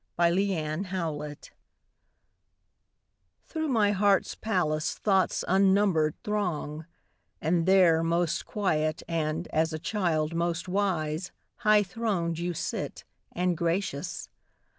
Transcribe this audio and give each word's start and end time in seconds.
Day 0.17 0.49
and 0.53 0.91
Night 0.91 1.51
Through 3.45 3.67
my 3.67 3.91
heart's 3.91 4.33
palace 4.33 4.97
Thoughts 4.97 5.45
unnumbered 5.47 6.15
throng; 6.23 6.87
And 7.39 7.67
there, 7.67 8.01
most 8.01 8.47
quiet 8.47 9.03
and, 9.07 9.47
as 9.49 9.73
a 9.73 9.77
child, 9.77 10.33
most 10.33 10.67
wise, 10.67 11.31
High 11.57 11.83
throned 11.83 12.39
you 12.39 12.55
sit, 12.55 13.03
and 13.31 13.55
gracious. 13.55 14.27